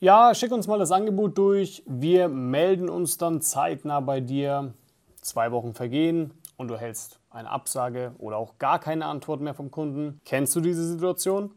[0.00, 1.82] ja, schick uns mal das Angebot durch.
[1.86, 4.72] Wir melden uns dann zeitnah bei dir.
[5.20, 9.70] Zwei Wochen vergehen und du hältst eine Absage oder auch gar keine Antwort mehr vom
[9.70, 10.18] Kunden.
[10.24, 11.50] Kennst du diese Situation?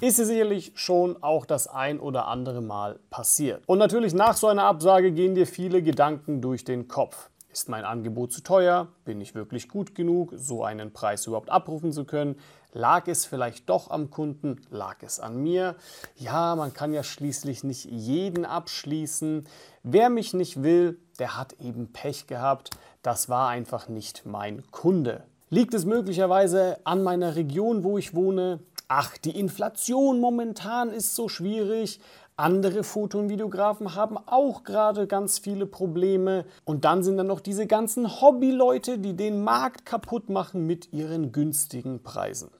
[0.00, 3.62] Ist dir sicherlich schon auch das ein oder andere Mal passiert.
[3.66, 7.28] Und natürlich nach so einer Absage gehen dir viele Gedanken durch den Kopf.
[7.56, 8.88] Ist mein Angebot zu teuer?
[9.06, 12.38] Bin ich wirklich gut genug, so einen Preis überhaupt abrufen zu können?
[12.74, 14.60] Lag es vielleicht doch am Kunden?
[14.68, 15.74] Lag es an mir?
[16.16, 19.46] Ja, man kann ja schließlich nicht jeden abschließen.
[19.82, 22.68] Wer mich nicht will, der hat eben Pech gehabt.
[23.00, 25.24] Das war einfach nicht mein Kunde.
[25.48, 28.60] Liegt es möglicherweise an meiner Region, wo ich wohne?
[28.88, 32.00] Ach, die Inflation momentan ist so schwierig.
[32.38, 36.44] Andere Foto- und Videografen haben auch gerade ganz viele Probleme.
[36.66, 41.32] Und dann sind da noch diese ganzen Hobbyleute, die den Markt kaputt machen mit ihren
[41.32, 42.50] günstigen Preisen.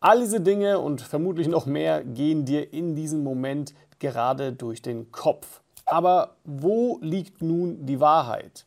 [0.00, 5.12] All diese Dinge und vermutlich noch mehr gehen dir in diesem Moment gerade durch den
[5.12, 5.60] Kopf.
[5.84, 8.64] Aber wo liegt nun die Wahrheit?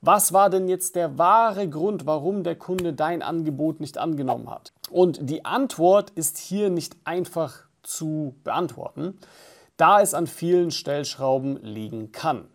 [0.00, 4.72] Was war denn jetzt der wahre Grund, warum der Kunde dein Angebot nicht angenommen hat?
[4.92, 9.18] Und die Antwort ist hier nicht einfach zu beantworten
[9.78, 12.48] da es an vielen Stellschrauben liegen kann.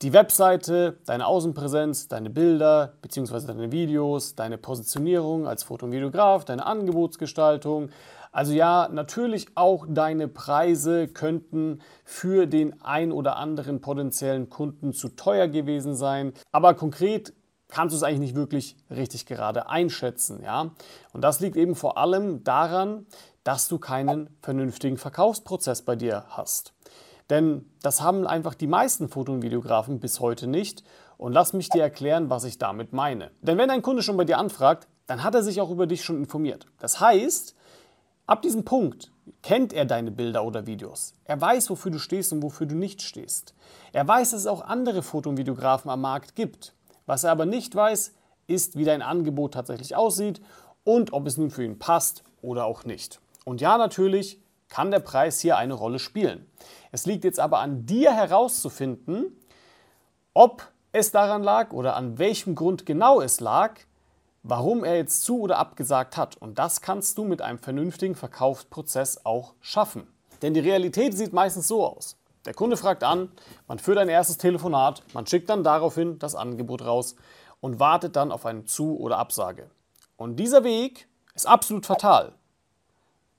[0.00, 3.46] Die Webseite, deine Außenpräsenz, deine Bilder bzw.
[3.46, 7.90] deine Videos, deine Positionierung als Foto- und Videograf, deine Angebotsgestaltung.
[8.32, 15.10] Also ja, natürlich auch deine Preise könnten für den ein oder anderen potenziellen Kunden zu
[15.10, 16.32] teuer gewesen sein.
[16.50, 17.32] Aber konkret
[17.68, 20.42] kannst du es eigentlich nicht wirklich richtig gerade einschätzen.
[20.42, 20.72] Ja?
[21.12, 23.06] Und das liegt eben vor allem daran,
[23.44, 26.72] dass du keinen vernünftigen Verkaufsprozess bei dir hast.
[27.30, 30.84] Denn das haben einfach die meisten Foto- und Videografen bis heute nicht.
[31.18, 33.30] Und lass mich dir erklären, was ich damit meine.
[33.42, 36.04] Denn wenn ein Kunde schon bei dir anfragt, dann hat er sich auch über dich
[36.04, 36.66] schon informiert.
[36.80, 37.54] Das heißt,
[38.26, 41.14] ab diesem Punkt kennt er deine Bilder oder Videos.
[41.24, 43.54] Er weiß, wofür du stehst und wofür du nicht stehst.
[43.92, 46.74] Er weiß, dass es auch andere Foto- und Videografen am Markt gibt.
[47.06, 48.14] Was er aber nicht weiß,
[48.46, 50.40] ist, wie dein Angebot tatsächlich aussieht
[50.84, 53.20] und ob es nun für ihn passt oder auch nicht.
[53.44, 56.50] Und ja, natürlich kann der Preis hier eine Rolle spielen.
[56.92, 59.36] Es liegt jetzt aber an dir herauszufinden,
[60.34, 63.80] ob es daran lag oder an welchem Grund genau es lag,
[64.42, 66.36] warum er jetzt zu oder abgesagt hat.
[66.36, 70.06] Und das kannst du mit einem vernünftigen Verkaufsprozess auch schaffen.
[70.42, 72.16] Denn die Realität sieht meistens so aus.
[72.44, 73.30] Der Kunde fragt an,
[73.68, 77.14] man führt ein erstes Telefonat, man schickt dann daraufhin das Angebot raus
[77.60, 79.70] und wartet dann auf eine Zu- oder Absage.
[80.16, 82.32] Und dieser Weg ist absolut fatal.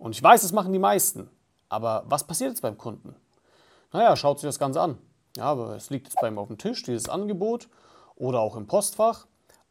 [0.03, 1.29] Und ich weiß, das machen die meisten.
[1.69, 3.15] Aber was passiert jetzt beim Kunden?
[3.93, 4.97] Naja, schaut sich das Ganze an.
[5.37, 7.69] Ja, aber es liegt jetzt bei ihm auf dem Tisch, dieses Angebot
[8.17, 9.27] oder auch im Postfach.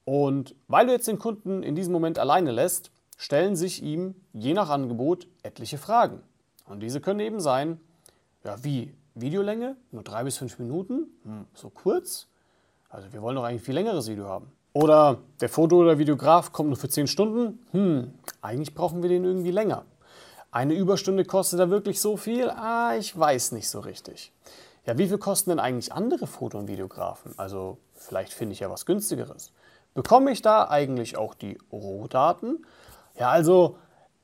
[0.06, 4.54] Und weil du jetzt den Kunden in diesem Moment alleine lässt, stellen sich ihm je
[4.54, 6.22] nach Angebot etliche Fragen.
[6.64, 7.78] Und diese können eben sein,
[8.42, 9.76] ja, wie Videolänge?
[9.90, 11.08] Nur drei bis fünf Minuten?
[11.24, 12.26] Hm, so kurz?
[12.88, 14.50] Also wir wollen doch eigentlich viel längeres Video haben.
[14.72, 17.58] Oder der Foto- oder Videograf kommt nur für zehn Stunden?
[17.72, 19.84] Hm, eigentlich brauchen wir den irgendwie länger.
[20.52, 22.50] Eine Überstunde kostet da wirklich so viel?
[22.50, 24.32] Ah, ich weiß nicht so richtig.
[24.84, 27.32] Ja, wie viel kosten denn eigentlich andere Foto- und Videografen?
[27.38, 29.50] Also vielleicht finde ich ja was günstigeres.
[29.94, 32.66] Bekomme ich da eigentlich auch die Rohdaten?
[33.18, 33.78] Ja, also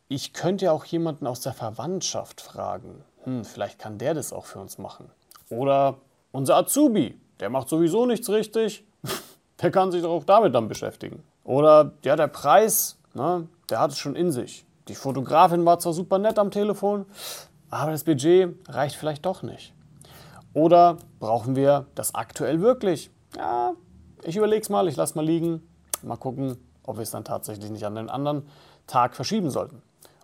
[0.09, 3.03] ich könnte ja auch jemanden aus der Verwandtschaft fragen.
[3.25, 5.11] Hm, vielleicht kann der das auch für uns machen.
[5.49, 5.97] Oder
[6.31, 8.85] unser Azubi, der macht sowieso nichts richtig.
[9.63, 11.23] der kann sich doch auch damit dann beschäftigen.
[11.45, 14.67] Oder ja, der Preis, ne, der hat es schon in sich.
[14.89, 17.05] Die Fotografin war zwar super nett am Telefon,
[17.71, 19.75] aber das Budget reicht vielleicht doch nicht.
[20.55, 23.11] Oder brauchen wir das aktuell wirklich?
[23.37, 23.75] Ja,
[24.23, 25.63] ich überlege es mal, ich lasse mal liegen.
[26.03, 28.49] Mal gucken, ob wir es dann tatsächlich nicht an den anderen
[28.87, 29.83] Tag verschieben sollten.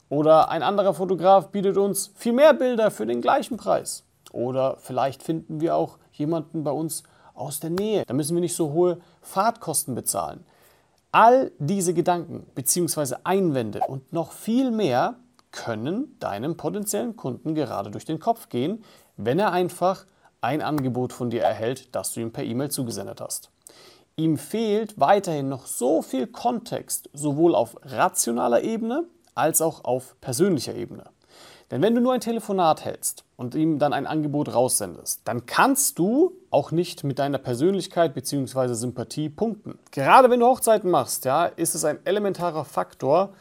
[0.08, 4.04] Oder ein anderer Fotograf bietet uns viel mehr Bilder für den gleichen Preis.
[4.32, 7.02] Oder vielleicht finden wir auch jemanden bei uns
[7.34, 8.04] aus der Nähe.
[8.06, 10.44] Da müssen wir nicht so hohe Fahrtkosten bezahlen.
[11.14, 13.18] All diese Gedanken bzw.
[13.22, 15.14] Einwände und noch viel mehr
[15.52, 18.82] können deinem potenziellen Kunden gerade durch den Kopf gehen,
[19.16, 20.06] wenn er einfach
[20.40, 23.52] ein Angebot von dir erhält, das du ihm per E-Mail zugesendet hast.
[24.16, 29.04] Ihm fehlt weiterhin noch so viel Kontext, sowohl auf rationaler Ebene
[29.36, 31.04] als auch auf persönlicher Ebene.
[31.70, 35.98] Denn wenn du nur ein Telefonat hältst und ihm dann ein Angebot raussendest, dann kannst
[35.98, 38.74] du auch nicht mit deiner Persönlichkeit bzw.
[38.74, 39.78] Sympathie punkten.
[39.90, 43.32] Gerade wenn du Hochzeiten machst, ja, ist es ein elementarer Faktor,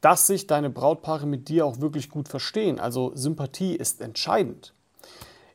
[0.00, 2.78] dass sich deine Brautpaare mit dir auch wirklich gut verstehen.
[2.78, 4.72] Also Sympathie ist entscheidend.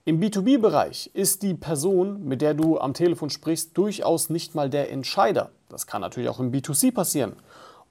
[0.03, 4.91] Im B2B-Bereich ist die Person, mit der du am Telefon sprichst, durchaus nicht mal der
[4.91, 5.51] Entscheider.
[5.69, 7.33] Das kann natürlich auch im B2C passieren.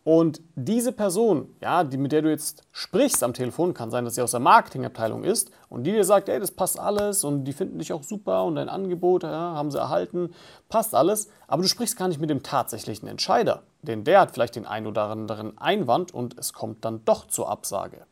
[0.03, 4.15] Und diese Person, ja, die, mit der du jetzt sprichst am Telefon, kann sein, dass
[4.15, 7.53] sie aus der Marketingabteilung ist und die dir sagt, ey, das passt alles und die
[7.53, 10.33] finden dich auch super und dein Angebot ja, haben sie erhalten,
[10.71, 14.57] passt alles, aber du sprichst gar nicht mit dem tatsächlichen Entscheider, denn der hat vielleicht
[14.57, 18.07] den einen oder anderen Einwand und es kommt dann doch zur Absage.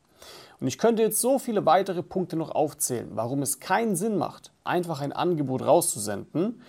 [0.60, 4.52] Und ich könnte jetzt so viele weitere Punkte noch aufzählen, warum es keinen Sinn macht,
[4.62, 6.60] einfach ein Angebot rauszusenden,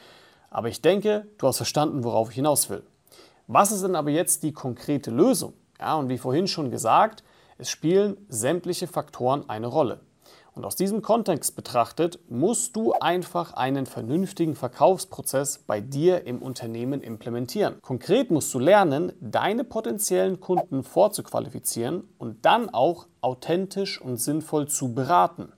[0.49, 2.83] aber ich denke, du hast verstanden, worauf ich hinaus will.
[3.51, 5.53] Was ist denn aber jetzt die konkrete Lösung?
[5.79, 7.23] Ja, und wie vorhin schon gesagt,
[7.57, 10.01] es spielen sämtliche Faktoren eine Rolle.
[10.53, 17.01] Und aus diesem Kontext betrachtet, musst du einfach einen vernünftigen Verkaufsprozess bei dir im Unternehmen
[17.01, 17.81] implementieren.
[17.81, 24.93] Konkret musst du lernen, deine potenziellen Kunden vorzuqualifizieren und dann auch authentisch und sinnvoll zu
[24.93, 25.51] beraten.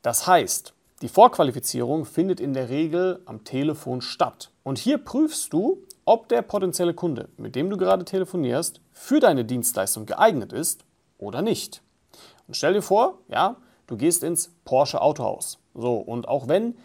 [0.00, 4.52] Das heißt, die Vorqualifizierung findet in der Regel am Telefon statt.
[4.62, 9.44] Und hier prüfst du, ob der potenzielle Kunde, mit dem du gerade telefonierst, für deine
[9.44, 10.84] Dienstleistung geeignet ist
[11.18, 11.82] oder nicht.
[12.46, 13.56] Und stell dir vor, ja,
[13.88, 15.58] du gehst ins Porsche Autohaus.
[15.74, 16.76] So, und auch wenn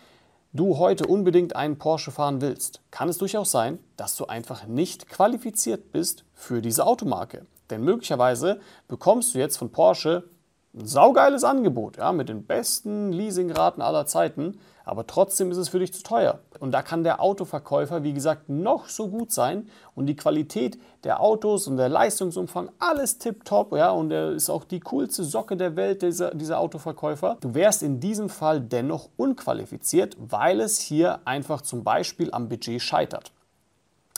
[0.53, 5.07] du heute unbedingt einen Porsche fahren willst, kann es durchaus sein, dass du einfach nicht
[5.07, 7.45] qualifiziert bist für diese Automarke.
[7.69, 10.23] Denn möglicherweise bekommst du jetzt von Porsche
[10.73, 15.79] ein saugeiles Angebot, ja, mit den besten Leasingraten aller Zeiten, aber trotzdem ist es für
[15.79, 16.39] dich zu teuer.
[16.59, 21.19] Und da kann der Autoverkäufer, wie gesagt, noch so gut sein und die Qualität der
[21.19, 25.75] Autos und der Leistungsumfang, alles tipptopp, ja, und er ist auch die coolste Socke der
[25.75, 27.37] Welt, dieser, dieser Autoverkäufer.
[27.41, 32.81] Du wärst in diesem Fall dennoch unqualifiziert, weil es hier einfach zum Beispiel am Budget
[32.81, 33.31] scheitert.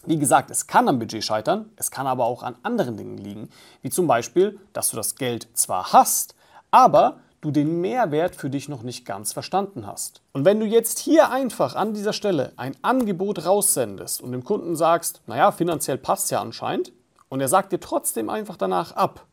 [0.05, 3.49] Wie gesagt, es kann am Budget scheitern, es kann aber auch an anderen Dingen liegen,
[3.81, 6.35] wie zum Beispiel, dass du das Geld zwar hast,
[6.73, 10.21] aber du den Mehrwert für dich noch nicht ganz verstanden hast.
[10.31, 14.75] Und wenn du jetzt hier einfach an dieser Stelle ein Angebot raussendest und dem Kunden
[14.75, 16.91] sagst, naja, finanziell passt ja anscheinend,
[17.29, 19.25] und er sagt dir trotzdem einfach danach ab,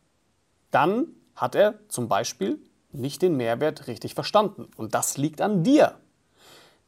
[0.70, 2.58] dann hat er zum Beispiel
[2.92, 4.68] nicht den Mehrwert richtig verstanden.
[4.76, 5.94] Und das liegt an dir.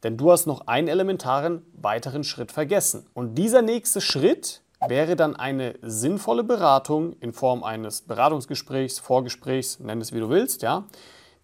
[0.03, 3.07] Denn du hast noch einen elementaren weiteren Schritt vergessen.
[3.13, 10.01] Und dieser nächste Schritt wäre dann eine sinnvolle Beratung in Form eines Beratungsgesprächs, Vorgesprächs, nenn
[10.01, 10.85] es wie du willst, ja.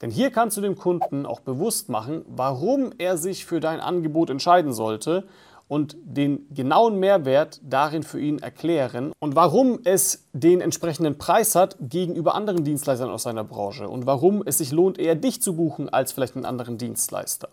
[0.01, 4.29] Denn hier kannst du dem Kunden auch bewusst machen, warum er sich für dein Angebot
[4.29, 5.25] entscheiden sollte
[5.67, 11.75] und den genauen Mehrwert darin für ihn erklären und warum es den entsprechenden Preis hat
[11.79, 15.89] gegenüber anderen Dienstleistern aus seiner Branche und warum es sich lohnt, eher dich zu buchen
[15.89, 17.49] als vielleicht einen anderen Dienstleister.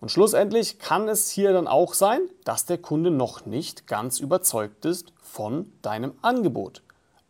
[0.00, 4.86] Und schlussendlich kann es hier dann auch sein, dass der Kunde noch nicht ganz überzeugt
[4.86, 6.82] ist von deinem Angebot.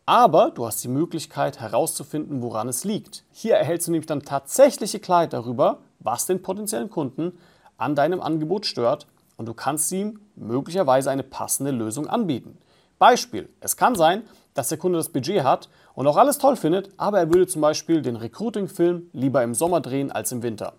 [0.07, 3.23] Aber du hast die Möglichkeit herauszufinden, woran es liegt.
[3.31, 7.37] Hier erhältst du nämlich dann tatsächliche Klarheit darüber, was den potenziellen Kunden
[7.77, 9.05] an deinem Angebot stört
[9.37, 12.57] und du kannst ihm möglicherweise eine passende Lösung anbieten.
[12.97, 14.23] Beispiel, es kann sein,
[14.55, 17.61] dass der Kunde das Budget hat und auch alles toll findet, aber er würde zum
[17.61, 20.73] Beispiel den Recruiting-Film lieber im Sommer drehen als im Winter.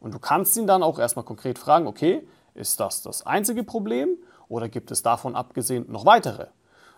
[0.00, 4.18] Und du kannst ihn dann auch erstmal konkret fragen, okay, ist das das einzige Problem
[4.48, 6.46] oder gibt es davon abgesehen noch weitere?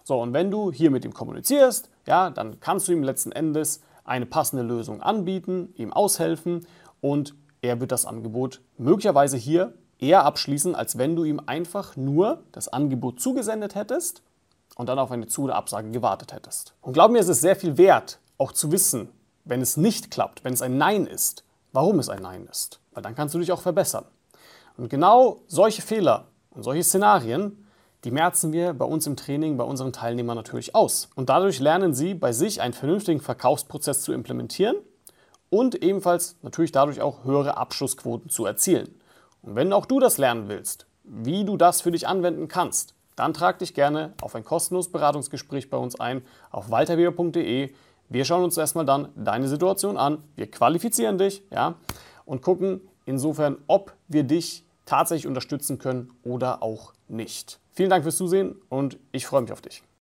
[0.04, 3.82] So, und wenn du hier mit ihm kommunizierst, ja, dann kannst du ihm letzten Endes
[4.04, 6.66] eine passende Lösung anbieten, ihm aushelfen
[7.00, 12.42] und er wird das Angebot möglicherweise hier eher abschließen, als wenn du ihm einfach nur
[12.52, 14.22] das Angebot zugesendet hättest
[14.76, 16.74] und dann auf eine Zu- oder Absage gewartet hättest.
[16.80, 19.10] Und glaub mir, es ist sehr viel wert, auch zu wissen,
[19.44, 22.80] wenn es nicht klappt, wenn es ein Nein ist, warum es ein Nein ist.
[22.92, 24.04] Weil dann kannst du dich auch verbessern.
[24.76, 26.28] Und genau solche Fehler
[26.58, 27.64] und solche Szenarien,
[28.02, 31.08] die merzen wir bei uns im Training, bei unseren Teilnehmern natürlich aus.
[31.14, 34.74] Und dadurch lernen sie bei sich einen vernünftigen Verkaufsprozess zu implementieren
[35.50, 38.92] und ebenfalls natürlich dadurch auch höhere Abschlussquoten zu erzielen.
[39.42, 43.34] Und wenn auch du das lernen willst, wie du das für dich anwenden kannst, dann
[43.34, 47.70] trag dich gerne auf ein kostenloses Beratungsgespräch bei uns ein auf walterweber.de.
[48.08, 51.76] Wir schauen uns erstmal dann deine Situation an, wir qualifizieren dich, ja,
[52.24, 57.60] und gucken insofern, ob wir dich tatsächlich unterstützen können oder auch nicht.
[57.72, 59.82] Vielen Dank fürs Zusehen und ich freue mich auf dich.